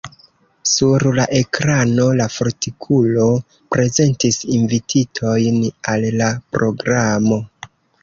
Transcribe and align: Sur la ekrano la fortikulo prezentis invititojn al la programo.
Sur 0.69 1.03
la 1.19 1.25
ekrano 1.39 2.07
la 2.21 2.27
fortikulo 2.37 3.27
prezentis 3.77 4.43
invititojn 4.59 5.63
al 5.95 6.11
la 6.19 6.35
programo. 6.59 7.43